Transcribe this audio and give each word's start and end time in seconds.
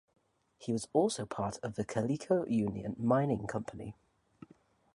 He 0.57 0.71
was 0.73 0.87
also 0.93 1.27
part 1.27 1.59
of 1.61 1.75
the 1.75 1.85
Calico 1.85 2.43
Union 2.47 2.95
Mining 2.97 3.45
Company. 3.45 3.95